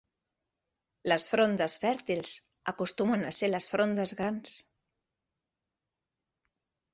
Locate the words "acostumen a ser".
2.73-3.51